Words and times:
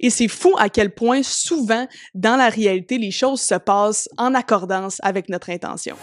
Et 0.00 0.10
c'est 0.10 0.28
fou 0.28 0.54
à 0.58 0.68
quel 0.68 0.94
point 0.94 1.22
souvent, 1.22 1.86
dans 2.14 2.36
la 2.36 2.48
réalité, 2.48 2.98
les 2.98 3.10
choses 3.10 3.40
se 3.40 3.54
passent 3.54 4.08
en 4.16 4.34
accordance 4.34 4.98
avec 5.02 5.28
notre 5.28 5.50
intention. 5.50 5.96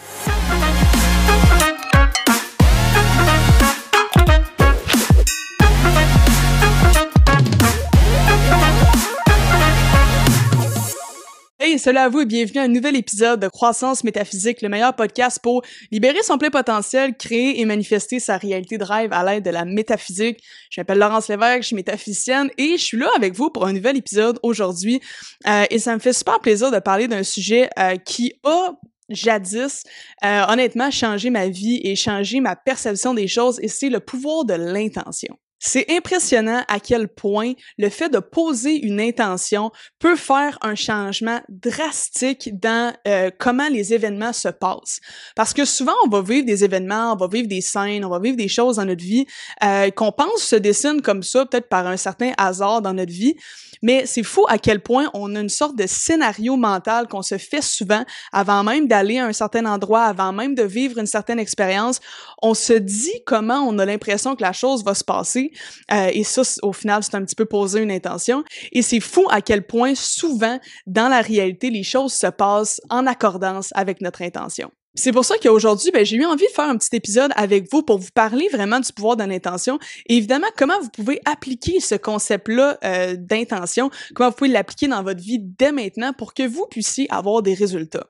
Hey, 11.72 11.78
salut 11.78 11.98
à 12.00 12.10
vous 12.10 12.20
et 12.20 12.26
bienvenue 12.26 12.60
à 12.60 12.64
un 12.64 12.68
nouvel 12.68 12.96
épisode 12.96 13.40
de 13.40 13.48
Croissance 13.48 14.04
métaphysique, 14.04 14.60
le 14.60 14.68
meilleur 14.68 14.94
podcast 14.94 15.38
pour 15.42 15.62
libérer 15.90 16.22
son 16.22 16.36
plein 16.36 16.50
potentiel, 16.50 17.16
créer 17.16 17.62
et 17.62 17.64
manifester 17.64 18.20
sa 18.20 18.36
réalité 18.36 18.76
de 18.76 18.84
rêve 18.84 19.10
à 19.14 19.24
l'aide 19.24 19.42
de 19.42 19.48
la 19.48 19.64
métaphysique. 19.64 20.42
Je 20.68 20.82
m'appelle 20.82 20.98
Laurence 20.98 21.28
Lévesque, 21.28 21.62
je 21.62 21.66
suis 21.68 21.76
métaphysicienne 21.76 22.50
et 22.58 22.76
je 22.76 22.84
suis 22.84 22.98
là 22.98 23.08
avec 23.16 23.32
vous 23.34 23.48
pour 23.48 23.64
un 23.64 23.72
nouvel 23.72 23.96
épisode 23.96 24.38
aujourd'hui. 24.42 25.00
Euh, 25.48 25.64
et 25.70 25.78
ça 25.78 25.94
me 25.94 25.98
fait 25.98 26.12
super 26.12 26.40
plaisir 26.40 26.70
de 26.70 26.78
parler 26.78 27.08
d'un 27.08 27.22
sujet 27.22 27.70
euh, 27.78 27.96
qui 27.96 28.34
a 28.44 28.74
jadis, 29.08 29.84
euh, 30.26 30.44
honnêtement, 30.50 30.90
changé 30.90 31.30
ma 31.30 31.48
vie 31.48 31.80
et 31.84 31.96
changé 31.96 32.40
ma 32.40 32.54
perception 32.54 33.14
des 33.14 33.28
choses 33.28 33.58
et 33.62 33.68
c'est 33.68 33.88
le 33.88 34.00
pouvoir 34.00 34.44
de 34.44 34.52
l'intention. 34.52 35.38
C'est 35.64 35.88
impressionnant 35.92 36.64
à 36.66 36.80
quel 36.80 37.06
point 37.06 37.52
le 37.78 37.88
fait 37.88 38.08
de 38.08 38.18
poser 38.18 38.84
une 38.84 39.00
intention 39.00 39.70
peut 40.00 40.16
faire 40.16 40.58
un 40.60 40.74
changement 40.74 41.40
drastique 41.48 42.58
dans 42.58 42.92
euh, 43.06 43.30
comment 43.38 43.68
les 43.68 43.94
événements 43.94 44.32
se 44.32 44.48
passent. 44.48 44.98
Parce 45.36 45.54
que 45.54 45.64
souvent, 45.64 45.94
on 46.04 46.08
va 46.08 46.20
vivre 46.20 46.44
des 46.44 46.64
événements, 46.64 47.12
on 47.12 47.16
va 47.16 47.28
vivre 47.28 47.46
des 47.46 47.60
scènes, 47.60 48.04
on 48.04 48.08
va 48.08 48.18
vivre 48.18 48.36
des 48.36 48.48
choses 48.48 48.76
dans 48.76 48.84
notre 48.84 49.04
vie 49.04 49.24
euh, 49.62 49.90
qu'on 49.90 50.10
pense 50.10 50.42
se 50.42 50.56
dessinent 50.56 51.00
comme 51.00 51.22
ça, 51.22 51.46
peut-être 51.46 51.68
par 51.68 51.86
un 51.86 51.96
certain 51.96 52.32
hasard 52.38 52.82
dans 52.82 52.92
notre 52.92 53.12
vie. 53.12 53.36
Mais 53.82 54.04
c'est 54.06 54.22
fou 54.22 54.44
à 54.48 54.58
quel 54.58 54.80
point 54.80 55.10
on 55.12 55.34
a 55.34 55.40
une 55.40 55.48
sorte 55.48 55.76
de 55.76 55.86
scénario 55.86 56.56
mental 56.56 57.08
qu'on 57.08 57.22
se 57.22 57.36
fait 57.38 57.62
souvent 57.62 58.04
avant 58.32 58.62
même 58.62 58.86
d'aller 58.86 59.18
à 59.18 59.26
un 59.26 59.32
certain 59.32 59.64
endroit, 59.66 60.02
avant 60.02 60.32
même 60.32 60.54
de 60.54 60.62
vivre 60.62 60.98
une 60.98 61.06
certaine 61.06 61.40
expérience. 61.40 62.00
On 62.42 62.54
se 62.54 62.72
dit 62.72 63.22
comment 63.26 63.66
on 63.66 63.78
a 63.78 63.84
l'impression 63.84 64.36
que 64.36 64.42
la 64.42 64.52
chose 64.52 64.84
va 64.84 64.94
se 64.94 65.04
passer 65.04 65.51
euh, 65.92 66.10
et 66.12 66.24
ça, 66.24 66.42
au 66.62 66.72
final, 66.72 67.02
c'est 67.02 67.14
un 67.14 67.24
petit 67.24 67.34
peu 67.34 67.44
poser 67.44 67.80
une 67.80 67.90
intention. 67.90 68.44
Et 68.72 68.82
c'est 68.82 69.00
fou 69.00 69.26
à 69.30 69.40
quel 69.40 69.66
point 69.66 69.94
souvent, 69.94 70.58
dans 70.86 71.08
la 71.08 71.20
réalité, 71.20 71.70
les 71.70 71.82
choses 71.82 72.12
se 72.12 72.26
passent 72.26 72.80
en 72.90 73.06
accordance 73.06 73.70
avec 73.74 74.00
notre 74.00 74.22
intention. 74.22 74.70
C'est 74.94 75.10
pour 75.10 75.24
ça 75.24 75.36
qu'aujourd'hui, 75.42 75.90
ben, 75.90 76.04
j'ai 76.04 76.16
eu 76.16 76.26
envie 76.26 76.44
de 76.44 76.52
faire 76.52 76.68
un 76.68 76.76
petit 76.76 76.94
épisode 76.94 77.30
avec 77.34 77.66
vous 77.72 77.82
pour 77.82 77.96
vous 77.96 78.10
parler 78.12 78.46
vraiment 78.52 78.78
du 78.78 78.92
pouvoir 78.92 79.16
de 79.16 79.24
l'intention 79.24 79.78
et 80.06 80.18
évidemment 80.18 80.48
comment 80.58 80.78
vous 80.82 80.90
pouvez 80.90 81.18
appliquer 81.24 81.80
ce 81.80 81.94
concept-là 81.94 82.76
euh, 82.84 83.16
d'intention, 83.16 83.90
comment 84.14 84.28
vous 84.28 84.36
pouvez 84.36 84.50
l'appliquer 84.50 84.88
dans 84.88 85.02
votre 85.02 85.22
vie 85.22 85.38
dès 85.38 85.72
maintenant 85.72 86.12
pour 86.12 86.34
que 86.34 86.46
vous 86.46 86.66
puissiez 86.70 87.10
avoir 87.10 87.40
des 87.40 87.54
résultats? 87.54 88.06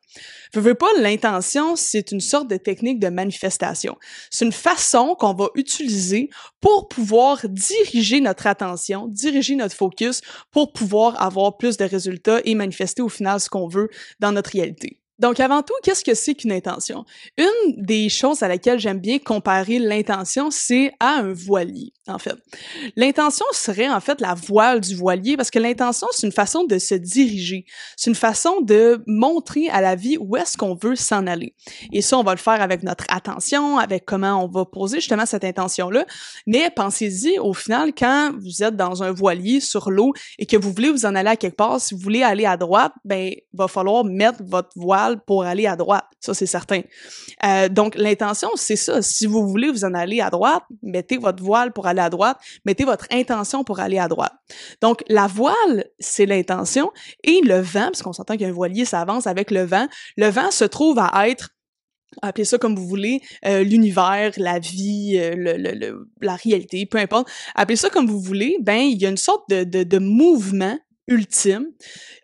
Je 0.52 0.58
veux 0.58 0.74
pas, 0.74 0.88
l'intention, 0.98 1.76
c'est 1.76 2.10
une 2.10 2.20
sorte 2.20 2.48
de 2.48 2.56
technique 2.56 2.98
de 2.98 3.10
manifestation. 3.10 3.96
C'est 4.30 4.44
une 4.44 4.50
façon 4.50 5.14
qu'on 5.16 5.34
va 5.34 5.50
utiliser 5.54 6.30
pour 6.60 6.88
pouvoir 6.88 7.48
diriger 7.48 8.20
notre 8.20 8.48
attention, 8.48 9.06
diriger 9.06 9.54
notre 9.54 9.76
focus 9.76 10.20
pour 10.50 10.72
pouvoir 10.72 11.22
avoir 11.22 11.58
plus 11.58 11.76
de 11.76 11.84
résultats 11.84 12.40
et 12.44 12.56
manifester 12.56 13.02
au 13.02 13.08
final 13.08 13.38
ce 13.38 13.48
qu'on 13.48 13.68
veut 13.68 13.88
dans 14.18 14.32
notre 14.32 14.50
réalité. 14.50 14.98
Donc, 15.22 15.38
avant 15.38 15.62
tout, 15.62 15.74
qu'est-ce 15.84 16.02
que 16.02 16.14
c'est 16.14 16.34
qu'une 16.34 16.50
intention? 16.50 17.04
Une 17.38 17.76
des 17.76 18.08
choses 18.08 18.42
à 18.42 18.48
laquelle 18.48 18.80
j'aime 18.80 18.98
bien 18.98 19.20
comparer 19.20 19.78
l'intention, 19.78 20.50
c'est 20.50 20.90
à 20.98 21.20
un 21.20 21.32
voilier, 21.32 21.92
en 22.08 22.18
fait. 22.18 22.34
L'intention 22.96 23.46
serait, 23.52 23.88
en 23.88 24.00
fait, 24.00 24.20
la 24.20 24.34
voile 24.34 24.80
du 24.80 24.96
voilier 24.96 25.36
parce 25.36 25.52
que 25.52 25.60
l'intention, 25.60 26.08
c'est 26.10 26.26
une 26.26 26.32
façon 26.32 26.64
de 26.64 26.76
se 26.76 26.96
diriger. 26.96 27.66
C'est 27.96 28.10
une 28.10 28.16
façon 28.16 28.62
de 28.62 29.00
montrer 29.06 29.68
à 29.68 29.80
la 29.80 29.94
vie 29.94 30.16
où 30.18 30.36
est-ce 30.36 30.56
qu'on 30.56 30.74
veut 30.74 30.96
s'en 30.96 31.28
aller. 31.28 31.54
Et 31.92 32.02
ça, 32.02 32.18
on 32.18 32.24
va 32.24 32.32
le 32.32 32.38
faire 32.38 32.60
avec 32.60 32.82
notre 32.82 33.04
attention, 33.08 33.78
avec 33.78 34.04
comment 34.04 34.44
on 34.44 34.48
va 34.48 34.64
poser 34.64 34.96
justement 34.96 35.24
cette 35.24 35.44
intention-là. 35.44 36.04
Mais 36.48 36.68
pensez-y, 36.74 37.38
au 37.38 37.54
final, 37.54 37.92
quand 37.96 38.32
vous 38.40 38.64
êtes 38.64 38.74
dans 38.74 39.04
un 39.04 39.12
voilier 39.12 39.60
sur 39.60 39.92
l'eau 39.92 40.14
et 40.40 40.46
que 40.46 40.56
vous 40.56 40.72
voulez 40.72 40.90
vous 40.90 41.06
en 41.06 41.14
aller 41.14 41.30
à 41.30 41.36
quelque 41.36 41.54
part, 41.54 41.80
si 41.80 41.94
vous 41.94 42.00
voulez 42.00 42.24
aller 42.24 42.44
à 42.44 42.56
droite, 42.56 42.92
ben, 43.04 43.32
va 43.52 43.68
falloir 43.68 44.04
mettre 44.04 44.42
votre 44.42 44.70
voile 44.74 45.11
pour 45.20 45.44
aller 45.44 45.66
à 45.66 45.76
droite, 45.76 46.04
ça 46.20 46.34
c'est 46.34 46.46
certain. 46.46 46.82
Euh, 47.44 47.68
donc 47.68 47.94
l'intention, 47.96 48.50
c'est 48.54 48.76
ça. 48.76 49.02
Si 49.02 49.26
vous 49.26 49.46
voulez 49.46 49.70
vous 49.70 49.84
en 49.84 49.94
aller 49.94 50.20
à 50.20 50.30
droite, 50.30 50.62
mettez 50.82 51.18
votre 51.18 51.42
voile 51.42 51.72
pour 51.72 51.86
aller 51.86 52.00
à 52.00 52.10
droite, 52.10 52.38
mettez 52.64 52.84
votre 52.84 53.06
intention 53.10 53.64
pour 53.64 53.80
aller 53.80 53.98
à 53.98 54.08
droite. 54.08 54.32
Donc 54.80 55.02
la 55.08 55.26
voile, 55.26 55.86
c'est 55.98 56.26
l'intention 56.26 56.90
et 57.24 57.40
le 57.42 57.60
vent, 57.60 57.86
parce 57.86 58.02
qu'on 58.02 58.12
s'entend 58.12 58.36
qu'un 58.36 58.52
voilier 58.52 58.84
s'avance 58.84 59.26
avec 59.26 59.50
le 59.50 59.62
vent, 59.62 59.86
le 60.16 60.28
vent 60.28 60.50
se 60.50 60.64
trouve 60.64 60.98
à 60.98 61.28
être 61.28 61.50
appelez 62.20 62.44
ça 62.44 62.58
comme 62.58 62.76
vous 62.76 62.86
voulez, 62.86 63.20
euh, 63.46 63.62
l'univers, 63.62 64.32
la 64.36 64.58
vie, 64.58 65.18
euh, 65.18 65.94
la 66.20 66.36
réalité, 66.36 66.84
peu 66.84 66.98
importe, 66.98 67.30
appelez 67.54 67.76
ça 67.76 67.88
comme 67.88 68.06
vous 68.06 68.20
voulez, 68.20 68.58
ben 68.60 68.80
il 68.80 69.00
y 69.00 69.06
a 69.06 69.08
une 69.08 69.16
sorte 69.16 69.48
de, 69.48 69.64
de 69.64 69.98
mouvement 69.98 70.78
ultime, 71.08 71.66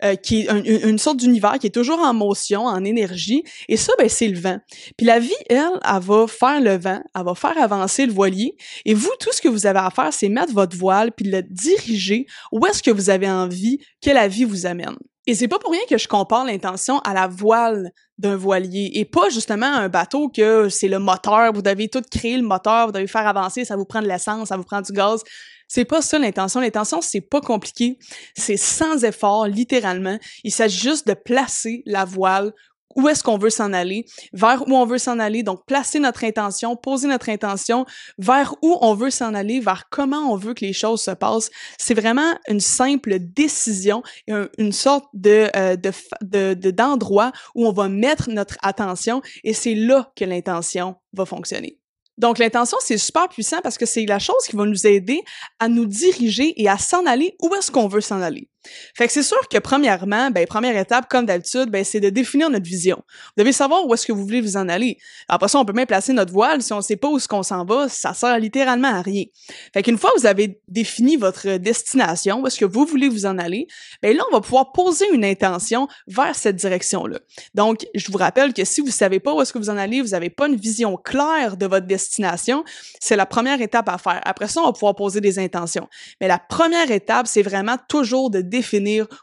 euh, 0.05 0.15
qui 0.15 0.41
est 0.41 0.49
une 0.89 0.99
sorte 0.99 1.19
d'univers 1.19 1.59
qui 1.59 1.67
est 1.67 1.75
toujours 1.75 1.99
en 1.99 2.15
motion, 2.15 2.65
en 2.65 2.85
énergie, 2.85 3.43
et 3.69 3.77
ça, 3.77 3.93
ben, 3.99 4.09
c'est 4.09 4.29
le 4.29 4.39
vent. 4.39 4.59
Puis 4.97 5.07
la 5.07 5.19
vie, 5.19 5.33
elle, 5.51 5.69
elle 5.85 6.01
va 6.01 6.27
faire 6.27 6.61
le 6.61 6.77
vent, 6.77 7.03
elle 7.15 7.25
va 7.25 7.35
faire 7.35 7.61
avancer 7.61 8.07
le 8.07 8.13
voilier, 8.13 8.55
et 8.85 8.95
vous, 8.95 9.11
tout 9.21 9.33
ce 9.33 9.41
que 9.41 9.49
vous 9.49 9.67
avez 9.67 9.81
à 9.81 9.91
faire, 9.91 10.13
c'est 10.13 10.29
mettre 10.29 10.53
votre 10.53 10.77
voile, 10.77 11.13
puis 11.13 11.29
le 11.29 11.43
diriger 11.43 12.27
où 12.53 12.65
est-ce 12.67 12.83
que 12.83 12.91
vous 12.91 13.11
avez 13.11 13.29
envie 13.29 13.79
que 14.03 14.11
la 14.11 14.29
vie 14.29 14.45
vous 14.45 14.67
amène. 14.67 14.97
Et 15.27 15.35
c'est 15.35 15.49
pas 15.49 15.59
pour 15.59 15.73
rien 15.73 15.83
que 15.89 15.99
je 15.99 16.09
compare 16.09 16.47
l'intention 16.47 17.01
à 17.01 17.13
la 17.13 17.27
voile 17.27 17.93
d'un 18.19 18.37
voilier 18.37 18.91
et 18.95 19.05
pas 19.05 19.29
justement 19.31 19.67
un 19.67 19.89
bateau 19.89 20.29
que 20.29 20.69
c'est 20.69 20.89
le 20.89 20.99
moteur, 20.99 21.53
vous 21.53 21.63
devez 21.63 21.89
tout 21.89 22.03
créer 22.11 22.37
le 22.37 22.43
moteur, 22.43 22.87
vous 22.87 22.93
devez 22.93 23.07
faire 23.07 23.27
avancer, 23.27 23.65
ça 23.65 23.77
vous 23.77 23.85
prend 23.85 24.03
de 24.03 24.09
l'essence, 24.09 24.49
ça 24.49 24.57
vous 24.57 24.65
prend 24.65 24.81
du 24.81 24.93
gaz. 24.93 25.23
C'est 25.69 25.85
pas 25.85 26.01
ça 26.01 26.19
l'intention. 26.19 26.61
L'intention, 26.61 27.03
c'est 27.03 27.21
pas 27.21 27.43
compliqué. 27.43 27.99
C'est 28.35 28.57
sans 28.57 29.05
effort, 29.05 29.47
littéralement. 29.47 30.19
Il 30.43 30.51
s'agit 30.51 30.81
juste 30.81 31.07
de 31.07 31.13
placer 31.13 31.83
la 31.85 32.07
voile 32.07 32.55
où 32.99 33.09
est-ce 33.09 33.23
qu'on 33.23 33.39
veut 33.39 33.49
s'en 33.49 33.73
aller, 33.73 34.05
vers 34.33 34.67
où 34.67 34.75
on 34.75 34.85
veut 34.85 34.99
s'en 34.99 35.21
aller, 35.21 35.45
donc 35.45 35.65
placer 35.67 36.01
notre 36.01 36.25
intention, 36.25 36.75
poser 36.75 37.07
notre 37.07 37.29
intention, 37.29 37.87
vers 38.19 38.57
où 38.61 38.77
on 38.81 38.95
veut 38.95 39.11
s'en 39.11 39.35
aller, 39.35 39.61
vers 39.61 39.89
comment 39.89 40.33
on 40.33 40.37
veut 40.37 40.53
que 40.53 40.65
les 40.65 40.73
choses 40.73 41.01
se 41.01 41.13
passent. 41.13 41.49
C'est 41.79 41.95
vraiment 41.95 42.35
une 42.49 42.59
simple 42.59 43.19
décision, 43.21 44.03
une 44.27 44.73
sorte 44.73 45.07
de, 45.15 45.49
euh, 45.57 45.77
de, 45.77 46.71
d'endroit 46.73 47.31
où 47.55 47.69
on 47.69 47.73
va 47.73 47.89
mettre 47.89 48.31
notre 48.31 48.57
attention 48.63 49.23
et 49.45 49.53
c'est 49.53 49.77
là 49.77 50.11
que 50.17 50.25
l'intention 50.25 50.97
va 51.13 51.25
fonctionner. 51.25 51.79
Donc, 52.19 52.41
l'intention, 52.41 52.79
c'est 52.81 52.99
super 52.99 53.29
puissant 53.29 53.61
parce 53.63 53.79
que 53.79 53.87
c'est 53.87 54.05
la 54.05 54.19
chose 54.19 54.45
qui 54.49 54.57
va 54.57 54.65
nous 54.65 54.89
aider 54.89 55.23
à 55.61 55.69
nous 55.69 55.87
diriger 55.87 56.61
et 56.61 56.69
à 56.69 56.77
s'en 56.77 57.07
aller 57.07 57.37
où 57.41 57.55
est-ce 57.55 57.71
qu'on 57.71 57.87
veut 57.87 58.01
s'en 58.01 58.21
aller. 58.21 58.49
Fait 58.95 59.07
que 59.07 59.13
c'est 59.13 59.23
sûr 59.23 59.39
que 59.49 59.59
premièrement, 59.59 60.31
ben 60.31 60.47
première 60.47 60.77
étape 60.77 61.09
comme 61.09 61.27
d'habitude, 61.27 61.71
ben 61.71 61.85
c'est 61.85 62.01
de 62.01 62.11
définir 62.11 62.51
notre 62.51 62.65
vision. 62.65 62.97
Vous 63.37 63.43
devez 63.43 63.53
savoir 63.53 63.87
où 63.87 63.95
est-ce 63.95 64.07
que 64.07 64.13
vous 64.13 64.25
voulez 64.25 64.41
vous 64.41 64.57
en 64.57 64.69
aller. 64.69 64.99
Après 65.29 65.49
ça, 65.49 65.59
on 65.59 65.65
peut 65.65 65.73
même 65.73 65.87
placer 65.87 66.13
notre 66.13 66.33
voile 66.33 66.63
si 66.63 66.73
on 66.73 66.81
sait 66.81 66.97
pas 66.97 67.09
où 67.09 67.17
est-ce 67.17 67.29
qu'on 67.29 67.43
s'en 67.43 67.65
va, 67.65 67.89
ça 67.89 68.15
sert 68.15 68.39
littéralement 68.39 68.89
à 68.89 69.03
rien. 69.03 69.25
Fait 69.73 69.83
qu'une 69.83 69.99
fois 69.99 70.11
que 70.15 70.21
vous 70.21 70.27
avez 70.27 70.61
défini 70.69 71.17
votre 71.17 71.57
destination, 71.57 72.43
où 72.43 72.47
est-ce 72.47 72.59
que 72.59 72.65
vous 72.65 72.85
voulez 72.85 73.09
vous 73.09 73.27
en 73.27 73.39
aller, 73.39 73.67
ben 74.03 74.17
là 74.17 74.23
on 74.31 74.35
va 74.35 74.41
pouvoir 74.41 74.73
poser 74.73 75.07
une 75.13 75.25
intention 75.25 75.89
vers 76.07 76.35
cette 76.35 76.57
direction-là. 76.57 77.19
Donc, 77.55 77.87
je 77.95 78.11
vous 78.11 78.19
rappelle 78.19 78.53
que 78.53 78.65
si 78.65 78.81
vous 78.81 78.91
savez 78.91 79.21
pas 79.21 79.33
où 79.33 79.41
est-ce 79.41 79.53
que 79.53 79.59
vous 79.59 79.71
en 79.71 79.77
allez, 79.77 80.03
vous 80.03 80.15
avez 80.15 80.31
pas 80.31 80.49
une 80.49 80.57
vision 80.57 80.97
claire 80.97 81.57
de 81.57 81.67
votre 81.67 81.87
destination, 81.87 82.65
c'est 83.01 83.17
la 83.17 83.27
première 83.27 83.61
étape 83.61 83.89
à 83.89 83.99
faire. 83.99 84.21
Après 84.25 84.49
ça, 84.49 84.61
on 84.61 84.67
va 84.67 84.73
pouvoir 84.73 84.95
poser 84.95 85.21
des 85.21 85.39
intentions. 85.39 85.89
Mais 86.21 86.29
la 86.29 86.39
première 86.39 86.91
étape, 86.91 87.27
c'est 87.27 87.43
vraiment 87.43 87.77
toujours 87.89 88.31
de 88.31 88.41
définir 88.41 88.58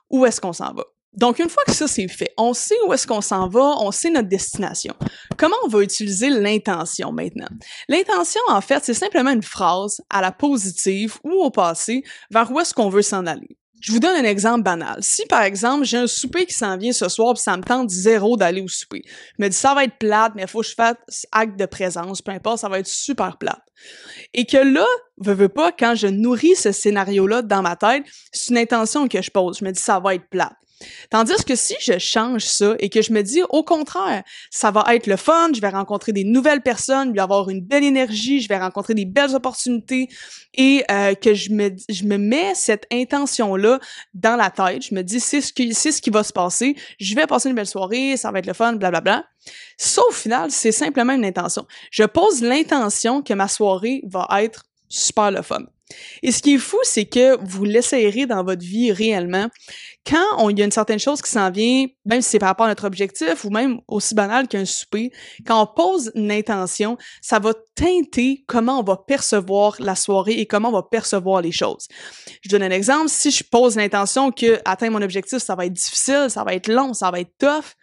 où 0.09 0.25
est-ce 0.25 0.41
qu'on 0.41 0.53
s'en 0.53 0.73
va. 0.73 0.83
Donc, 1.13 1.39
une 1.39 1.49
fois 1.49 1.63
que 1.65 1.71
ça 1.71 1.87
c'est 1.87 2.07
fait, 2.09 2.33
on 2.37 2.53
sait 2.53 2.75
où 2.85 2.93
est-ce 2.93 3.07
qu'on 3.07 3.21
s'en 3.21 3.47
va, 3.47 3.77
on 3.79 3.91
sait 3.91 4.09
notre 4.09 4.27
destination. 4.27 4.93
Comment 5.37 5.55
on 5.63 5.69
va 5.69 5.81
utiliser 5.81 6.29
l'intention 6.29 7.13
maintenant? 7.13 7.47
L'intention, 7.87 8.41
en 8.49 8.59
fait, 8.59 8.83
c'est 8.83 8.93
simplement 8.93 9.31
une 9.31 9.41
phrase 9.41 10.01
à 10.09 10.21
la 10.21 10.33
positive 10.33 11.17
ou 11.23 11.31
au 11.31 11.51
passé 11.51 12.03
vers 12.31 12.51
où 12.51 12.59
est-ce 12.59 12.73
qu'on 12.73 12.89
veut 12.89 13.01
s'en 13.01 13.25
aller. 13.25 13.57
Je 13.85 13.91
vous 13.91 13.99
donne 13.99 14.15
un 14.15 14.27
exemple 14.27 14.63
banal. 14.63 14.97
Si, 15.01 15.27
par 15.27 15.43
exemple, 15.43 15.85
j'ai 15.85 15.97
un 15.97 16.07
souper 16.07 16.47
qui 16.47 16.55
s'en 16.55 16.75
vient 16.75 16.91
ce 16.91 17.07
soir, 17.07 17.35
puis 17.35 17.43
ça 17.43 17.55
me 17.55 17.61
tente 17.61 17.91
zéro 17.91 18.35
d'aller 18.35 18.61
au 18.61 18.67
souper. 18.67 19.03
Je 19.05 19.43
me 19.43 19.47
dis, 19.47 19.55
ça 19.55 19.75
va 19.75 19.83
être 19.83 19.99
plate, 19.99 20.31
mais 20.33 20.41
il 20.41 20.47
faut 20.47 20.61
que 20.61 20.67
je 20.67 20.73
fasse 20.73 21.27
acte 21.31 21.55
de 21.55 21.67
présence, 21.67 22.19
peu 22.19 22.31
importe, 22.31 22.57
ça 22.57 22.67
va 22.67 22.79
être 22.79 22.87
super 22.87 23.37
plate. 23.37 23.61
Et 24.33 24.47
que 24.47 24.57
là, 24.57 24.87
veux, 25.19 25.35
veux 25.35 25.49
pas, 25.49 25.71
quand 25.71 25.93
je 25.93 26.07
nourris 26.07 26.55
ce 26.55 26.71
scénario-là 26.71 27.43
dans 27.43 27.61
ma 27.61 27.75
tête, 27.75 28.05
c'est 28.31 28.49
une 28.49 28.57
intention 28.57 29.07
que 29.07 29.21
je 29.21 29.29
pose. 29.29 29.59
Je 29.59 29.65
me 29.65 29.71
dis, 29.71 29.79
ça 29.79 29.99
va 29.99 30.15
être 30.15 30.29
plate. 30.31 30.55
Tandis 31.09 31.43
que 31.45 31.55
si 31.55 31.75
je 31.81 31.97
change 31.99 32.45
ça 32.45 32.75
et 32.79 32.89
que 32.89 33.01
je 33.01 33.11
me 33.11 33.21
dis 33.21 33.41
au 33.49 33.63
contraire, 33.63 34.23
ça 34.49 34.71
va 34.71 34.83
être 34.95 35.07
le 35.07 35.17
fun, 35.17 35.49
je 35.53 35.61
vais 35.61 35.69
rencontrer 35.69 36.11
des 36.11 36.23
nouvelles 36.23 36.61
personnes, 36.61 37.13
je 37.15 37.21
avoir 37.21 37.49
une 37.49 37.61
belle 37.61 37.83
énergie, 37.83 38.39
je 38.41 38.47
vais 38.47 38.57
rencontrer 38.57 38.93
des 38.93 39.05
belles 39.05 39.33
opportunités 39.35 40.09
et 40.53 40.83
euh, 40.91 41.15
que 41.15 41.33
je 41.33 41.51
me 41.51 42.17
mets 42.17 42.53
cette 42.55 42.85
intention 42.91 43.55
là 43.55 43.79
dans 44.13 44.35
la 44.35 44.49
tête, 44.49 44.83
je 44.83 44.95
me 44.95 45.01
dis 45.01 45.19
c'est 45.19 45.41
ce 45.41 45.51
qui 45.51 45.73
ce 45.73 46.01
qui 46.01 46.09
va 46.09 46.23
se 46.23 46.33
passer, 46.33 46.75
je 46.99 47.15
vais 47.15 47.27
passer 47.27 47.49
une 47.49 47.55
belle 47.55 47.67
soirée, 47.67 48.15
ça 48.17 48.31
va 48.31 48.39
être 48.39 48.45
le 48.45 48.53
fun, 48.53 48.73
blablabla. 48.73 49.01
Bla, 49.01 49.21
bla. 49.21 49.25
Sauf 49.77 50.05
au 50.07 50.11
final, 50.11 50.51
c'est 50.51 50.71
simplement 50.71 51.13
une 51.13 51.25
intention. 51.25 51.65
Je 51.91 52.03
pose 52.03 52.41
l'intention 52.41 53.21
que 53.21 53.33
ma 53.33 53.47
soirée 53.47 54.01
va 54.05 54.27
être 54.41 54.65
super 54.95 55.31
le 55.31 55.41
fun. 55.41 55.65
Et 56.23 56.31
ce 56.31 56.41
qui 56.41 56.55
est 56.55 56.59
fou, 56.59 56.77
c'est 56.83 57.05
que 57.05 57.37
vous 57.43 57.63
l'essayerez 57.63 58.25
dans 58.25 58.43
votre 58.43 58.63
vie 58.63 58.91
réellement. 58.91 59.47
Quand 60.05 60.49
il 60.49 60.57
y 60.57 60.61
a 60.61 60.65
une 60.65 60.71
certaine 60.71 60.99
chose 60.99 61.21
qui 61.21 61.29
s'en 61.29 61.51
vient, 61.51 61.85
même 62.05 62.21
si 62.21 62.29
c'est 62.29 62.39
par 62.39 62.49
rapport 62.49 62.65
à 62.65 62.69
notre 62.69 62.85
objectif 62.85 63.43
ou 63.43 63.49
même 63.49 63.79
aussi 63.87 64.15
banal 64.15 64.47
qu'un 64.47 64.65
souper, 64.65 65.11
quand 65.45 65.61
on 65.61 65.67
pose 65.67 66.11
une 66.15 66.31
intention, 66.31 66.97
ça 67.21 67.37
va 67.39 67.53
teinter 67.75 68.43
comment 68.47 68.79
on 68.79 68.83
va 68.83 68.97
percevoir 68.97 69.75
la 69.79 69.95
soirée 69.95 70.39
et 70.39 70.47
comment 70.47 70.69
on 70.69 70.73
va 70.73 70.83
percevoir 70.83 71.41
les 71.41 71.51
choses. 71.51 71.87
Je 72.41 72.49
donne 72.49 72.63
un 72.63 72.71
exemple. 72.71 73.09
Si 73.09 73.29
je 73.29 73.43
pose 73.43 73.75
l'intention 73.75 74.31
que 74.31 74.59
atteindre 74.65 74.93
mon 74.93 75.03
objectif, 75.03 75.37
ça 75.39 75.55
va 75.55 75.67
être 75.67 75.73
difficile, 75.73 76.27
ça 76.29 76.43
va 76.43 76.55
être 76.55 76.67
long, 76.67 76.93
ça 76.93 77.11
va 77.11 77.19
être 77.19 77.33
tough, 77.37 77.75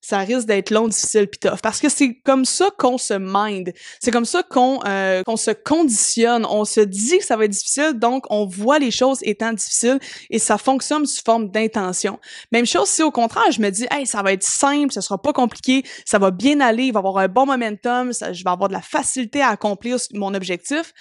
ça 0.00 0.18
risque 0.18 0.46
d'être 0.46 0.70
long, 0.70 0.88
difficile 0.88 1.28
tough. 1.28 1.60
Parce 1.62 1.80
que 1.80 1.88
c'est 1.88 2.14
comme 2.14 2.44
ça 2.44 2.68
qu'on 2.78 2.98
se 2.98 3.14
mind. 3.18 3.72
C'est 4.00 4.10
comme 4.10 4.24
ça 4.24 4.42
qu'on 4.42 4.80
euh, 4.86 5.22
qu'on 5.22 5.36
se 5.36 5.50
conditionne. 5.50 6.46
On 6.46 6.64
se 6.64 6.80
dit 6.80 7.18
que 7.18 7.24
ça 7.24 7.36
va 7.36 7.44
être 7.44 7.50
difficile, 7.50 7.92
donc 7.94 8.24
on 8.30 8.46
voit 8.46 8.78
les 8.78 8.90
choses 8.90 9.18
étant 9.22 9.52
difficiles 9.52 9.98
et 10.30 10.38
ça 10.38 10.58
fonctionne 10.58 11.06
sous 11.06 11.22
forme 11.24 11.50
d'intention. 11.50 12.18
Même 12.52 12.66
chose 12.66 12.88
si 12.88 13.02
au 13.02 13.10
contraire, 13.10 13.50
je 13.52 13.60
me 13.60 13.70
dis, 13.70 13.86
hey, 13.90 14.06
ça 14.06 14.22
va 14.22 14.32
être 14.32 14.42
simple, 14.42 14.92
ça 14.92 15.00
sera 15.00 15.20
pas 15.20 15.32
compliqué, 15.32 15.84
ça 16.04 16.18
va 16.18 16.30
bien 16.30 16.60
aller, 16.60 16.84
il 16.84 16.92
va 16.92 16.98
avoir 16.98 17.18
un 17.18 17.28
bon 17.28 17.46
momentum, 17.46 18.12
je 18.12 18.44
vais 18.44 18.50
avoir 18.50 18.68
de 18.68 18.74
la 18.74 18.82
facilité 18.82 19.42
à 19.42 19.48
accomplir 19.48 19.98
mon 20.14 20.34
objectif 20.34 20.92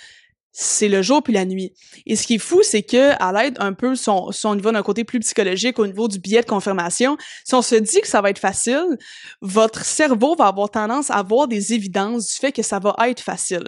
c'est 0.51 0.87
le 0.87 1.01
jour 1.01 1.21
puis 1.21 1.33
la 1.33 1.45
nuit. 1.45 1.73
Et 2.05 2.15
ce 2.15 2.25
qui 2.25 2.35
est 2.35 2.39
fou, 2.39 2.61
c'est 2.63 2.81
que 2.81 3.11
à 3.21 3.31
l'aide 3.31 3.57
un 3.59 3.73
peu 3.73 3.95
son, 3.95 4.31
son 4.31 4.55
niveau 4.55 4.71
d'un 4.71 4.81
côté 4.81 5.03
plus 5.03 5.19
psychologique, 5.19 5.77
au 5.79 5.87
niveau 5.87 6.07
du 6.07 6.19
biais 6.19 6.41
de 6.41 6.47
confirmation, 6.47 7.17
si 7.45 7.53
on 7.53 7.61
se 7.61 7.75
dit 7.75 8.01
que 8.01 8.07
ça 8.07 8.21
va 8.21 8.29
être 8.29 8.39
facile, 8.39 8.97
votre 9.41 9.85
cerveau 9.85 10.35
va 10.35 10.47
avoir 10.47 10.69
tendance 10.69 11.11
à 11.11 11.15
avoir 11.15 11.47
des 11.47 11.73
évidences 11.73 12.27
du 12.27 12.35
fait 12.35 12.51
que 12.51 12.63
ça 12.63 12.79
va 12.79 12.95
être 13.07 13.21
facile. 13.21 13.67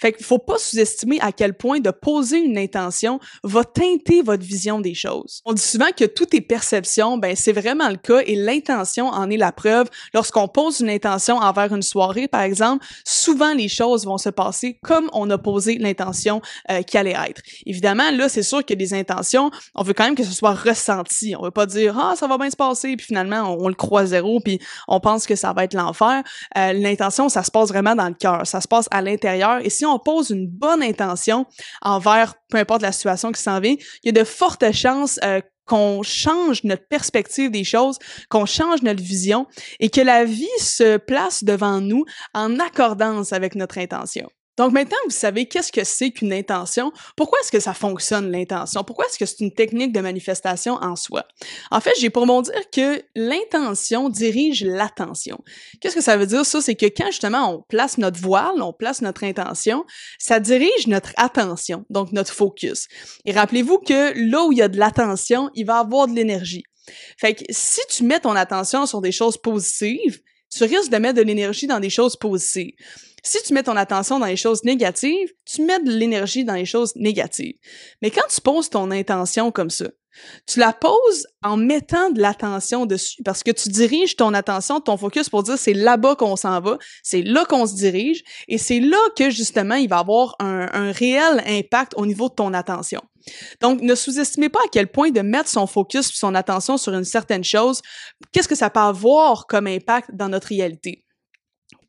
Fait 0.00 0.12
qu'il 0.12 0.24
faut 0.24 0.38
pas 0.38 0.58
sous-estimer 0.58 1.18
à 1.20 1.32
quel 1.32 1.54
point 1.54 1.80
de 1.80 1.90
poser 1.90 2.38
une 2.38 2.58
intention 2.58 3.20
va 3.42 3.64
teinter 3.64 4.22
votre 4.22 4.44
vision 4.44 4.80
des 4.80 4.94
choses. 4.94 5.42
On 5.44 5.52
dit 5.52 5.62
souvent 5.62 5.90
que 5.96 6.04
tout 6.04 6.34
est 6.34 6.40
perception, 6.40 7.18
ben 7.18 7.36
c'est 7.36 7.52
vraiment 7.52 7.88
le 7.88 7.96
cas 7.96 8.20
et 8.26 8.36
l'intention 8.36 9.08
en 9.08 9.30
est 9.30 9.36
la 9.36 9.52
preuve. 9.52 9.88
Lorsqu'on 10.14 10.48
pose 10.48 10.80
une 10.80 10.90
intention 10.90 11.36
envers 11.36 11.74
une 11.74 11.82
soirée, 11.82 12.28
par 12.28 12.42
exemple, 12.42 12.84
souvent 13.04 13.52
les 13.52 13.68
choses 13.68 14.04
vont 14.04 14.18
se 14.18 14.28
passer 14.28 14.78
comme 14.82 15.08
on 15.12 15.28
a 15.30 15.38
posé 15.38 15.76
l'intention 15.78 16.19
euh, 16.28 16.82
qui 16.82 16.98
allait 16.98 17.16
être. 17.28 17.42
Évidemment, 17.66 18.10
là, 18.10 18.28
c'est 18.28 18.42
sûr 18.42 18.64
que 18.64 18.74
des 18.74 18.94
intentions, 18.94 19.50
on 19.74 19.82
veut 19.82 19.94
quand 19.94 20.04
même 20.04 20.14
que 20.14 20.24
ce 20.24 20.32
soit 20.32 20.54
ressenti. 20.54 21.34
On 21.38 21.42
veut 21.42 21.50
pas 21.50 21.66
dire 21.66 21.98
ah 21.98 22.14
ça 22.16 22.26
va 22.26 22.38
bien 22.38 22.50
se 22.50 22.56
passer 22.56 22.96
puis 22.96 23.06
finalement 23.06 23.56
on, 23.58 23.68
le 23.68 23.74
croit 23.74 24.06
zéro 24.06 24.40
puis 24.40 24.60
on 24.88 25.00
pense 25.00 25.26
que 25.26 25.36
ça 25.36 25.52
va 25.52 25.64
être 25.64 25.74
l'enfer. 25.74 26.22
Euh, 26.56 26.72
l'intention, 26.72 27.28
ça 27.28 27.42
se 27.42 27.50
passe 27.50 27.68
vraiment 27.68 27.94
dans 27.94 28.08
le 28.08 28.14
cœur, 28.14 28.46
ça 28.46 28.60
se 28.60 28.68
passe 28.68 28.88
à 28.90 29.02
l'intérieur. 29.02 29.60
Et 29.64 29.70
si 29.70 29.84
on 29.84 29.98
pose 29.98 30.30
une 30.30 30.46
bonne 30.46 30.82
intention 30.82 31.46
envers 31.82 32.34
peu 32.50 32.58
importe 32.58 32.82
la 32.82 32.92
situation 32.92 33.32
qui 33.32 33.40
s'en 33.40 33.60
vient, 33.60 33.76
il 34.02 34.06
y 34.06 34.08
a 34.08 34.12
de 34.12 34.24
fortes 34.24 34.72
chances 34.72 35.18
euh, 35.24 35.40
qu'on 35.70 36.02
change 36.02 36.64
notre 36.64 36.86
perspective 36.88 37.50
des 37.50 37.62
choses, 37.62 37.98
qu'on 38.28 38.44
change 38.44 38.82
notre 38.82 39.02
vision 39.02 39.46
et 39.78 39.88
que 39.88 40.00
la 40.00 40.24
vie 40.24 40.48
se 40.58 40.96
place 40.96 41.44
devant 41.44 41.80
nous 41.80 42.04
en 42.34 42.58
accordance 42.58 43.32
avec 43.32 43.54
notre 43.54 43.78
intention. 43.78 44.28
Donc 44.60 44.74
maintenant, 44.74 44.98
vous 45.06 45.10
savez 45.10 45.46
qu'est-ce 45.46 45.72
que 45.72 45.84
c'est 45.84 46.10
qu'une 46.10 46.34
intention. 46.34 46.92
Pourquoi 47.16 47.38
est-ce 47.40 47.50
que 47.50 47.60
ça 47.60 47.72
fonctionne 47.72 48.30
l'intention? 48.30 48.84
Pourquoi 48.84 49.06
est-ce 49.06 49.18
que 49.18 49.24
c'est 49.24 49.40
une 49.40 49.54
technique 49.54 49.90
de 49.90 50.00
manifestation 50.00 50.74
en 50.74 50.96
soi? 50.96 51.24
En 51.70 51.80
fait, 51.80 51.94
j'ai 51.98 52.10
pour 52.10 52.26
mon 52.26 52.42
dire 52.42 52.68
que 52.70 53.02
l'intention 53.14 54.10
dirige 54.10 54.62
l'attention. 54.62 55.42
Qu'est-ce 55.80 55.94
que 55.94 56.02
ça 56.02 56.18
veut 56.18 56.26
dire 56.26 56.44
ça? 56.44 56.60
C'est 56.60 56.74
que 56.74 56.84
quand 56.84 57.06
justement 57.06 57.54
on 57.54 57.62
place 57.70 57.96
notre 57.96 58.20
voile, 58.20 58.60
on 58.60 58.74
place 58.74 59.00
notre 59.00 59.24
intention, 59.24 59.86
ça 60.18 60.40
dirige 60.40 60.88
notre 60.88 61.14
attention, 61.16 61.86
donc 61.88 62.12
notre 62.12 62.34
focus. 62.34 62.88
Et 63.24 63.32
rappelez-vous 63.32 63.78
que 63.78 64.12
là 64.14 64.44
où 64.44 64.52
il 64.52 64.58
y 64.58 64.62
a 64.62 64.68
de 64.68 64.76
l'attention, 64.76 65.48
il 65.54 65.64
va 65.64 65.78
avoir 65.78 66.06
de 66.06 66.12
l'énergie. 66.12 66.64
Fait 67.18 67.32
que 67.32 67.44
si 67.48 67.80
tu 67.88 68.04
mets 68.04 68.20
ton 68.20 68.36
attention 68.36 68.84
sur 68.84 69.00
des 69.00 69.12
choses 69.12 69.38
positives, 69.38 70.20
tu 70.50 70.64
risques 70.64 70.90
de 70.90 70.98
mettre 70.98 71.16
de 71.16 71.22
l'énergie 71.22 71.66
dans 71.66 71.80
des 71.80 71.90
choses 71.90 72.16
positives. 72.16 72.74
Si 73.22 73.42
tu 73.42 73.52
mets 73.52 73.62
ton 73.62 73.76
attention 73.76 74.18
dans 74.18 74.26
les 74.26 74.36
choses 74.36 74.64
négatives, 74.64 75.32
tu 75.44 75.62
mets 75.62 75.80
de 75.80 75.90
l'énergie 75.90 76.44
dans 76.44 76.54
les 76.54 76.64
choses 76.64 76.94
négatives. 76.96 77.56
Mais 78.02 78.10
quand 78.10 78.26
tu 78.28 78.40
poses 78.40 78.70
ton 78.70 78.90
intention 78.90 79.52
comme 79.52 79.70
ça, 79.70 79.86
tu 80.46 80.58
la 80.58 80.72
poses 80.72 81.26
en 81.42 81.56
mettant 81.56 82.10
de 82.10 82.20
l'attention 82.20 82.86
dessus 82.86 83.22
parce 83.24 83.42
que 83.42 83.50
tu 83.50 83.68
diriges 83.68 84.16
ton 84.16 84.34
attention, 84.34 84.80
ton 84.80 84.96
focus 84.96 85.28
pour 85.28 85.42
dire 85.42 85.58
c'est 85.58 85.74
là-bas 85.74 86.16
qu'on 86.16 86.36
s'en 86.36 86.60
va, 86.60 86.78
c'est 87.02 87.22
là 87.22 87.44
qu'on 87.44 87.66
se 87.66 87.74
dirige 87.74 88.22
et 88.48 88.58
c'est 88.58 88.80
là 88.80 88.98
que 89.16 89.30
justement 89.30 89.76
il 89.76 89.88
va 89.88 89.98
avoir 89.98 90.36
un, 90.38 90.92
réel 90.92 91.42
impact 91.46 91.92
au 91.96 92.06
niveau 92.06 92.28
de 92.28 92.34
ton 92.34 92.52
attention. 92.54 93.00
Donc, 93.60 93.80
ne 93.82 93.94
sous-estimez 93.94 94.48
pas 94.48 94.60
à 94.60 94.68
quel 94.72 94.88
point 94.88 95.10
de 95.10 95.20
mettre 95.20 95.48
son 95.48 95.66
focus, 95.66 96.10
son 96.12 96.34
attention 96.34 96.78
sur 96.78 96.94
une 96.94 97.04
certaine 97.04 97.44
chose, 97.44 97.82
qu'est-ce 98.32 98.48
que 98.48 98.54
ça 98.54 98.70
peut 98.70 98.80
avoir 98.80 99.46
comme 99.46 99.66
impact 99.66 100.10
dans 100.14 100.28
notre 100.28 100.48
réalité? 100.48 101.04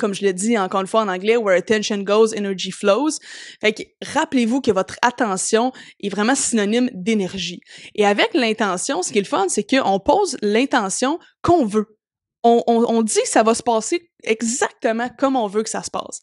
Comme 0.02 0.14
je 0.14 0.22
l'ai 0.22 0.34
dit 0.34 0.58
encore 0.58 0.82
une 0.82 0.88
fois 0.88 1.02
en 1.02 1.08
anglais, 1.08 1.38
where 1.38 1.58
attention 1.58 2.00
goes, 2.00 2.34
energy 2.36 2.72
flows. 2.72 3.20
Fait 3.62 3.72
que 3.72 3.84
rappelez-vous 4.14 4.60
que 4.60 4.72
votre 4.72 4.96
attention 5.02 5.72
est 6.02 6.10
vraiment 6.10 6.36
synonyme 6.36 6.90
d'énergie. 6.94 7.62
Et 7.96 8.06
avec 8.06 8.34
l'intention, 8.34 9.04
ce 9.04 9.12
qui 9.12 9.20
est 9.20 9.22
le 9.22 9.28
fun, 9.28 9.46
c'est 9.48 9.64
qu'on 9.64 10.00
pose 10.00 10.38
l'intention 10.42 11.20
qu'on 11.44 11.66
veut 11.66 11.98
on, 12.44 13.02
dit 13.04 13.22
que 13.22 13.28
ça 13.28 13.44
va 13.44 13.54
se 13.54 13.64
passer 13.64 14.10
exactement 14.24 15.10
comme 15.18 15.36
on 15.36 15.48
veut 15.48 15.64
que 15.64 15.70
ça 15.70 15.84
se 15.84 15.92
passe. 15.92 16.22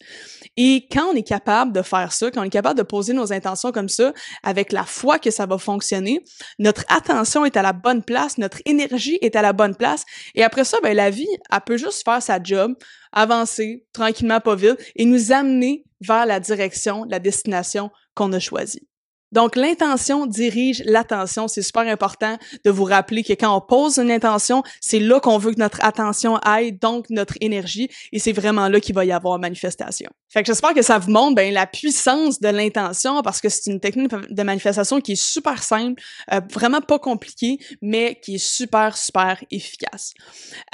Et 0.57 0.87
quand 0.91 1.07
on 1.13 1.15
est 1.15 1.27
capable 1.27 1.73
de 1.73 1.83
faire 1.83 2.13
ça, 2.13 2.31
quand 2.31 2.41
on 2.41 2.45
est 2.45 2.51
capable 2.51 2.79
de 2.79 2.85
poser 2.85 3.13
nos 3.13 3.33
intentions 3.33 3.73
comme 3.73 3.89
ça, 3.89 4.13
avec 4.43 4.73
la 4.73 4.85
foi 4.85 5.19
que 5.19 5.31
ça 5.31 5.47
va 5.47 5.59
fonctionner, 5.59 6.21
notre 6.59 6.85
attention 6.89 7.45
est 7.45 7.57
à 7.57 7.63
la 7.63 7.73
bonne 7.73 8.03
place, 8.03 8.39
notre 8.39 8.59
énergie 8.65 9.19
est 9.21 9.37
à 9.37 9.43
la 9.43 9.53
bonne 9.53 9.77
place, 9.77 10.05
et 10.35 10.43
après 10.43 10.65
ça, 10.65 10.79
ben, 10.83 10.97
la 10.97 11.11
vie, 11.11 11.29
elle 11.51 11.61
peut 11.65 11.77
juste 11.77 12.05
faire 12.05 12.23
sa 12.23 12.43
job, 12.43 12.75
avancer 13.13 13.87
tranquillement, 13.93 14.41
pas 14.41 14.57
vite, 14.57 14.79
et 14.97 15.05
nous 15.05 15.33
amener 15.33 15.85
vers 16.01 16.27
la 16.27 16.41
direction, 16.41 17.05
la 17.09 17.19
destination 17.19 17.91
qu'on 18.15 18.33
a 18.33 18.41
choisie. 18.41 18.89
Donc, 19.33 19.57
l'intention 19.57 20.27
dirige 20.27 20.83
l'attention. 20.85 21.49
C'est 21.49 21.63
super 21.63 21.83
important 21.83 22.39
de 22.65 22.71
vous 22.71 22.85
rappeler 22.85 23.23
que 23.23 23.33
quand 23.33 23.55
on 23.55 23.61
pose 23.61 23.99
une 23.99 24.11
intention, 24.11 24.63
c'est 24.81 25.01
là 25.01 25.21
qu'on 25.21 25.39
veut 25.39 25.53
que 25.53 25.59
notre 25.59 25.85
attention 25.85 26.37
aille, 26.39 26.73
donc 26.73 27.07
notre 27.11 27.35
énergie, 27.41 27.89
et 28.13 28.19
c'est 28.19 28.33
vraiment 28.33 28.69
là 28.69 28.81
qu'il 28.81 28.95
va 28.95 29.05
y 29.05 29.13
avoir 29.13 29.39
manifestation. 29.39 30.11
Fait 30.31 30.43
que 30.43 30.47
j'espère 30.47 30.75
que 30.75 30.83
ça 30.83 30.99
vous 30.99 31.11
montre 31.11 31.35
ben, 31.35 31.53
la 31.55 31.67
puissance 31.67 32.39
de 32.39 32.49
l'intention 32.49 33.23
parce 33.23 33.41
que 33.41 33.49
c'est 33.49 33.71
une 33.71 33.81
technique 33.81 34.13
de 34.13 34.43
manifestation 34.43 35.01
qui 35.01 35.13
est 35.13 35.23
super 35.23 35.63
simple, 35.63 36.03
euh, 36.33 36.41
vraiment 36.53 36.83
pas 36.83 36.99
compliquée, 36.99 37.59
mais 37.81 38.21
qui 38.23 38.35
est 38.35 38.39
super, 38.39 38.97
super 38.99 39.43
efficace. 39.51 40.13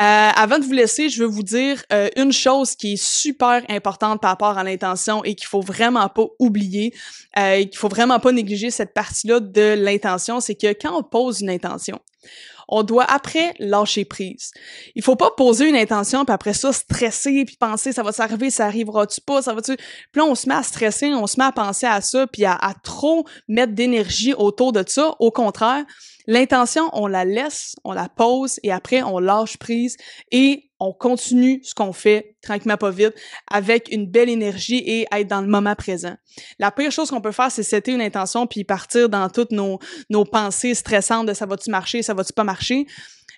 Euh, 0.00 0.30
avant 0.34 0.58
de 0.58 0.64
vous 0.64 0.72
laisser, 0.72 1.08
je 1.08 1.22
veux 1.22 1.28
vous 1.28 1.44
dire 1.44 1.84
euh, 1.92 2.08
une 2.16 2.32
chose 2.32 2.74
qui 2.74 2.94
est 2.94 3.02
super 3.02 3.62
importante 3.68 4.20
par 4.20 4.32
rapport 4.32 4.58
à 4.58 4.64
l'intention 4.64 5.22
et 5.22 5.36
qu'il 5.36 5.46
faut 5.46 5.60
vraiment 5.60 6.08
pas 6.08 6.26
oublier, 6.40 6.92
qu'il 7.36 7.76
faut 7.76 7.88
vraiment 7.88 8.18
pas 8.20 8.32
négliger 8.32 8.70
cette 8.70 8.92
partie-là 8.92 9.40
de 9.40 9.74
l'intention, 9.76 10.40
c'est 10.40 10.54
que 10.54 10.72
quand 10.72 10.96
on 10.96 11.02
pose 11.02 11.40
une 11.40 11.50
intention, 11.50 12.00
on 12.68 12.82
doit 12.82 13.04
après 13.04 13.54
lâcher 13.58 14.04
prise. 14.04 14.52
Il 14.94 15.02
faut 15.02 15.16
pas 15.16 15.30
poser 15.30 15.68
une 15.68 15.76
intention 15.76 16.24
puis 16.24 16.34
après 16.34 16.54
ça 16.54 16.72
stresser 16.72 17.44
puis 17.44 17.56
penser 17.56 17.92
ça 17.92 18.02
va 18.02 18.12
s'arriver, 18.12 18.50
ça 18.50 18.66
arrivera-tu 18.66 19.20
pas, 19.20 19.42
ça 19.42 19.54
va-tu? 19.54 19.76
Puis 19.76 19.86
là 20.16 20.24
on 20.24 20.34
se 20.34 20.48
met 20.48 20.54
à 20.54 20.62
stresser, 20.62 21.12
on 21.14 21.26
se 21.26 21.38
met 21.38 21.44
à 21.44 21.52
penser 21.52 21.86
à 21.86 22.00
ça 22.00 22.26
puis 22.26 22.44
à 22.44 22.58
trop 22.82 23.26
mettre 23.48 23.72
d'énergie 23.72 24.34
autour 24.34 24.72
de 24.72 24.84
ça. 24.86 25.14
Au 25.18 25.30
contraire, 25.30 25.84
L'intention, 26.26 26.88
on 26.92 27.06
la 27.06 27.24
laisse, 27.24 27.74
on 27.84 27.92
la 27.92 28.08
pose 28.08 28.58
et 28.62 28.72
après 28.72 29.02
on 29.02 29.18
lâche 29.18 29.58
prise 29.58 29.96
et 30.30 30.70
on 30.80 30.92
continue 30.92 31.60
ce 31.62 31.74
qu'on 31.74 31.92
fait 31.92 32.36
tranquillement 32.42 32.76
pas 32.76 32.90
vite 32.90 33.14
avec 33.50 33.88
une 33.90 34.06
belle 34.06 34.28
énergie 34.28 34.78
et 34.78 35.06
être 35.12 35.28
dans 35.28 35.40
le 35.40 35.46
moment 35.46 35.74
présent. 35.74 36.14
La 36.58 36.70
pire 36.70 36.90
chose 36.90 37.10
qu'on 37.10 37.20
peut 37.20 37.32
faire, 37.32 37.50
c'est 37.50 37.62
setter 37.62 37.92
une 37.92 38.00
intention 38.00 38.46
puis 38.46 38.64
partir 38.64 39.08
dans 39.08 39.28
toutes 39.28 39.52
nos, 39.52 39.78
nos 40.10 40.24
pensées 40.24 40.74
stressantes 40.74 41.26
de 41.26 41.34
ça 41.34 41.46
va-tu 41.46 41.70
marcher, 41.70 42.02
ça 42.02 42.14
va-tu 42.14 42.32
pas 42.32 42.44
marcher. 42.44 42.86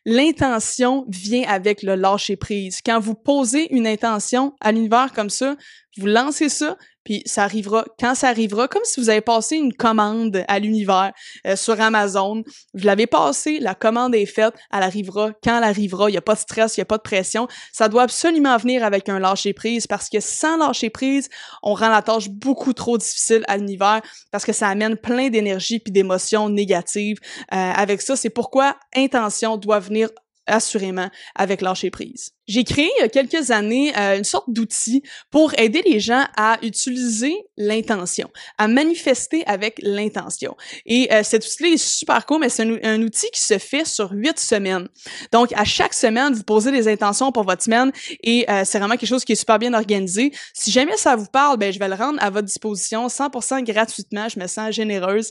L'intention 0.05 1.05
vient 1.09 1.43
avec 1.49 1.83
le 1.83 1.97
lâcher 1.97 2.37
prise. 2.37 2.79
Quand 2.85 3.01
vous 3.01 3.15
posez 3.15 3.75
une 3.75 3.89
intention 3.89 4.55
à 4.61 4.71
l'univers 4.71 5.13
comme 5.13 5.31
ça, 5.31 5.57
vous 5.99 6.07
lancez 6.07 6.49
ça, 6.49 6.77
puis 7.07 7.23
ça 7.25 7.45
arrivera 7.45 7.85
quand 8.01 8.17
ça 8.17 8.29
arrivera, 8.29 8.67
comme 8.67 8.83
si 8.85 8.99
vous 8.99 9.11
avez 9.11 9.21
passé 9.21 9.55
une 9.55 9.73
commande 9.73 10.45
à 10.49 10.59
l'univers 10.59 11.13
euh, 11.47 11.55
sur 11.55 11.81
Amazon. 11.81 12.43
Vous 12.75 12.85
l'avez 12.85 13.07
passé, 13.07 13.61
la 13.61 13.77
commande 13.77 14.13
est 14.17 14.27
faite, 14.27 14.55
elle 14.73 14.83
arrivera 14.83 15.31
quand 15.45 15.57
elle 15.57 15.63
arrivera. 15.63 16.11
Il 16.11 16.15
n'y 16.15 16.19
a 16.19 16.23
pas 16.23 16.35
de 16.35 16.41
stress, 16.41 16.77
il 16.77 16.81
n'y 16.81 16.83
a 16.83 16.87
pas 16.87 16.97
de 16.97 17.03
pression. 17.03 17.47
Ça 17.73 17.89
doit 17.89 18.03
absolument 18.03 18.57
venir 18.57 18.83
avec 18.83 19.09
un 19.09 19.21
lâcher 19.21 19.53
prise 19.53 19.87
parce 19.87 20.09
que 20.09 20.19
sans 20.19 20.57
lâcher 20.57 20.91
prise, 20.91 21.29
on 21.63 21.75
rend 21.75 21.91
la 21.91 22.03
tâche 22.03 22.29
beaucoup 22.29 22.73
trop 22.73 22.99
difficile 22.99 23.45
à 23.47 23.57
l'univers 23.57 24.03
parce 24.33 24.45
que 24.45 24.53
ça 24.53 24.67
amène 24.67 24.97
plein 24.97 25.29
d'énergie 25.29 25.79
puis 25.79 25.93
d'émotions 25.93 26.49
négatives. 26.49 27.19
Euh, 27.55 27.57
avec 27.57 28.03
ça, 28.03 28.17
c'est 28.17 28.31
pourquoi 28.31 28.77
intention 28.97 29.57
doit 29.59 29.79
venir 29.79 30.09
assurément 30.49 31.09
avec 31.37 31.61
lâcher 31.61 31.93
prise. 31.93 32.36
J'ai 32.47 32.63
créé 32.63 32.89
il 32.99 33.03
y 33.03 33.05
a 33.05 33.09
quelques 33.09 33.51
années 33.51 33.93
euh, 33.99 34.19
une 34.19 34.25
sorte 34.25 34.49
d'outil 34.49 35.03
pour 35.31 35.53
aider 35.59 35.83
les 35.85 35.99
gens 35.99 36.25
à 36.37 36.59
utiliser 36.63 37.35
l'intention, 37.57 38.31
à 38.57 38.69
manifester 38.69 39.45
avec 39.47 39.81
l'intention. 39.83 40.57
Et 40.85 41.13
euh, 41.13 41.23
cet 41.25 41.45
outil-là 41.45 41.71
est 41.71 41.77
super 41.77 42.25
cool, 42.25 42.41
mais 42.41 42.49
c'est 42.49 42.63
un, 42.85 43.03
outil 43.03 43.27
qui 43.33 43.41
se 43.41 43.59
fait 43.59 43.85
sur 43.85 44.13
huit 44.13 44.39
semaines. 44.39 44.89
Donc, 45.33 45.53
à 45.55 45.65
chaque 45.65 45.93
semaine, 45.93 46.35
vous 46.35 46.45
posez 46.45 46.71
des 46.71 46.89
intentions 46.89 47.33
pour 47.33 47.45
votre 47.45 47.63
semaine 47.63 47.91
et 48.23 48.49
euh, 48.49 48.63
c'est 48.65 48.79
vraiment 48.79 48.97
quelque 48.97 49.09
chose 49.09 49.25
qui 49.25 49.33
est 49.33 49.37
super 49.37 49.59
bien 49.59 49.75
organisé. 49.75 50.33
Si 50.55 50.71
jamais 50.71 50.97
ça 50.97 51.17
vous 51.17 51.27
parle, 51.27 51.57
ben 51.57 51.73
je 51.73 51.79
vais 51.79 51.89
le 51.89 51.95
rendre 51.95 52.19
à 52.23 52.31
votre 52.31 52.47
disposition 52.47 53.09
100% 53.09 53.65
gratuitement. 53.65 54.29
Je 54.29 54.39
me 54.39 54.47
sens 54.47 54.73
généreuse. 54.73 55.31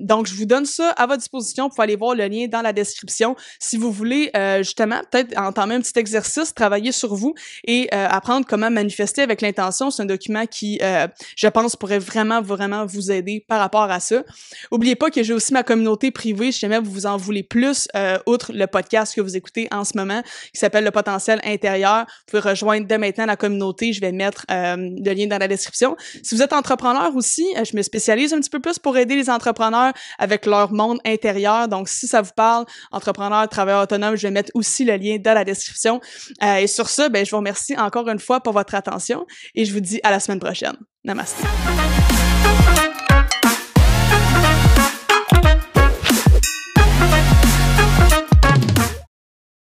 donc, 0.00 0.26
je 0.26 0.34
vous 0.34 0.46
donne 0.46 0.64
ça 0.64 0.90
à 0.90 1.06
votre 1.06 1.18
disposition. 1.18 1.64
Vous 1.64 1.70
pouvez 1.70 1.84
aller 1.84 1.96
voir 1.96 2.14
le 2.14 2.26
lien 2.26 2.46
dans 2.48 2.62
la 2.62 2.72
description 2.72 3.36
si 3.58 3.76
vous 3.76 3.92
voulez 3.92 4.30
justement 4.58 5.00
peut-être 5.10 5.38
entamer 5.38 5.74
un 5.74 5.80
petit 5.80 5.98
exercice 5.98 6.21
travailler 6.54 6.92
sur 6.92 7.14
vous 7.14 7.34
et 7.64 7.88
euh, 7.92 8.06
apprendre 8.08 8.46
comment 8.46 8.70
manifester 8.70 9.22
avec 9.22 9.40
l'intention. 9.40 9.90
C'est 9.90 10.02
un 10.02 10.06
document 10.06 10.46
qui, 10.46 10.78
euh, 10.82 11.06
je 11.36 11.48
pense, 11.48 11.76
pourrait 11.76 11.98
vraiment, 11.98 12.40
vraiment 12.40 12.86
vous 12.86 13.10
aider 13.10 13.44
par 13.46 13.60
rapport 13.60 13.90
à 13.90 14.00
ça. 14.00 14.22
Oubliez 14.70 14.96
pas 14.96 15.10
que 15.10 15.22
j'ai 15.22 15.32
aussi 15.32 15.52
ma 15.52 15.62
communauté 15.62 16.10
privée, 16.10 16.52
si 16.52 16.60
jamais 16.60 16.78
vous 16.78 17.06
en 17.06 17.16
voulez 17.16 17.42
plus, 17.42 17.88
euh, 17.96 18.18
outre 18.26 18.52
le 18.52 18.66
podcast 18.66 19.14
que 19.14 19.20
vous 19.20 19.36
écoutez 19.36 19.68
en 19.70 19.84
ce 19.84 19.92
moment, 19.96 20.22
qui 20.52 20.58
s'appelle 20.58 20.84
Le 20.84 20.90
potentiel 20.90 21.40
intérieur. 21.44 22.06
Vous 22.08 22.38
pouvez 22.38 22.50
rejoindre 22.50 22.86
dès 22.86 22.98
maintenant 22.98 23.26
la 23.26 23.36
communauté. 23.36 23.92
Je 23.92 24.00
vais 24.00 24.12
mettre 24.12 24.44
le 24.48 25.12
lien 25.12 25.26
dans 25.26 25.38
la 25.38 25.48
description. 25.48 25.96
Si 26.22 26.34
vous 26.34 26.42
êtes 26.42 26.52
entrepreneur 26.52 27.14
aussi, 27.14 27.46
je 27.56 27.76
me 27.76 27.82
spécialise 27.82 28.32
un 28.32 28.40
petit 28.40 28.50
peu 28.50 28.60
plus 28.60 28.78
pour 28.78 28.96
aider 28.96 29.16
les 29.16 29.30
entrepreneurs 29.30 29.92
avec 30.18 30.46
leur 30.46 30.72
monde 30.72 30.98
intérieur. 31.04 31.68
Donc, 31.68 31.88
si 31.88 32.06
ça 32.06 32.22
vous 32.22 32.32
parle, 32.34 32.64
entrepreneur, 32.90 33.48
travailleur 33.48 33.82
autonome, 33.82 34.16
je 34.16 34.22
vais 34.22 34.30
mettre 34.30 34.50
aussi 34.54 34.84
le 34.84 34.96
lien 34.96 35.16
dans 35.18 35.34
la 35.34 35.44
description. 35.44 36.00
Euh, 36.42 36.56
et 36.56 36.66
sur 36.66 36.88
ça, 36.88 37.08
ben, 37.08 37.24
je 37.24 37.30
vous 37.30 37.38
remercie 37.38 37.76
encore 37.76 38.08
une 38.08 38.18
fois 38.18 38.40
pour 38.40 38.52
votre 38.52 38.74
attention 38.74 39.26
et 39.54 39.64
je 39.64 39.72
vous 39.72 39.80
dis 39.80 40.00
à 40.02 40.10
la 40.10 40.20
semaine 40.20 40.40
prochaine. 40.40 40.76
Namaste. 41.04 41.36